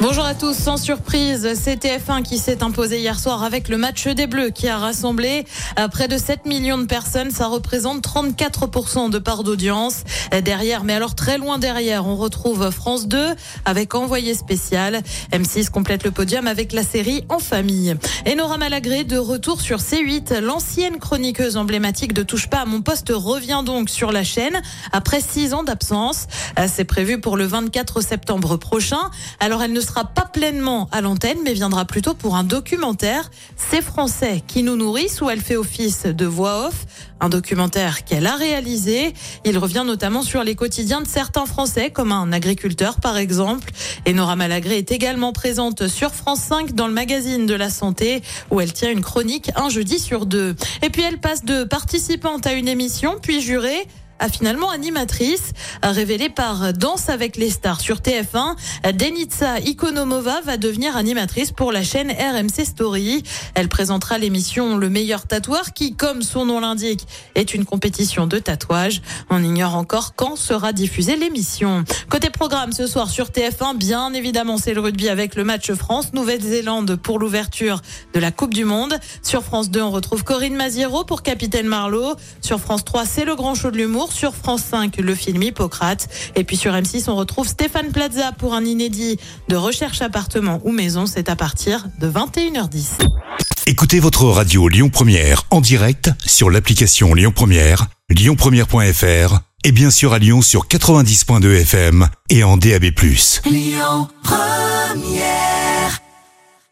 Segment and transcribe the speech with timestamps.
[0.00, 4.06] Bonjour à tous, sans surprise, c'est TF1 qui s'est imposé hier soir avec le match
[4.06, 5.44] des Bleus qui a rassemblé
[5.76, 7.32] euh, près de 7 millions de personnes.
[7.32, 10.04] Ça représente 34% de part d'audience.
[10.32, 13.34] Euh, Derrière, mais alors très loin derrière, on retrouve France 2
[13.64, 15.02] avec envoyé spécial.
[15.32, 17.96] M6 complète le podium avec la série En famille.
[18.24, 20.38] Et Nora Malagré de retour sur C8.
[20.38, 24.62] L'ancienne chroniqueuse emblématique de Touche pas à mon poste revient donc sur la chaîne
[24.92, 26.28] après 6 ans d'absence.
[26.56, 29.10] Euh, C'est prévu pour le 24 septembre prochain.
[29.40, 33.30] Alors elle ne sera pas pleinement à l'antenne, mais viendra plutôt pour un documentaire.
[33.56, 36.86] C'est français qui nous nourrissent où elle fait office de voix off?
[37.20, 39.14] Un documentaire qu'elle a réalisé.
[39.44, 43.70] Il revient notamment sur les quotidiens de certains Français, comme un agriculteur par exemple.
[44.04, 48.22] Et Nora Malagré est également présente sur France 5 dans le magazine de la santé,
[48.50, 50.54] où elle tient une chronique un jeudi sur deux.
[50.82, 56.28] Et puis elle passe de participante à une émission, puis jurée a finalement animatrice, révélée
[56.28, 58.56] par Danse avec les stars sur TF1.
[58.94, 63.22] Denitsa Ikonomova va devenir animatrice pour la chaîne RMC Story.
[63.54, 68.38] Elle présentera l'émission Le meilleur tatoueur qui, comme son nom l'indique, est une compétition de
[68.38, 69.02] tatouage.
[69.30, 71.84] On ignore encore quand sera diffusée l'émission.
[72.08, 76.96] Côté programme ce soir sur TF1, bien évidemment, c'est le rugby avec le match France-Nouvelle-Zélande
[76.96, 77.80] pour l'ouverture
[78.14, 78.98] de la Coupe du Monde.
[79.22, 82.16] Sur France 2, on retrouve Corinne Maziero pour Capitaine Marlowe.
[82.40, 84.07] Sur France 3, c'est le grand show de l'humour.
[84.10, 86.08] Sur France 5, le film Hippocrate.
[86.34, 90.72] Et puis sur M6, on retrouve Stéphane Plaza pour un inédit de recherche appartement ou
[90.72, 91.06] maison.
[91.06, 93.06] C'est à partir de 21h10.
[93.66, 100.14] Écoutez votre radio Lyon Première en direct sur l'application Lyon Première, lyonpremière.fr et bien sûr
[100.14, 102.86] à Lyon sur 90.2 FM et en DAB+.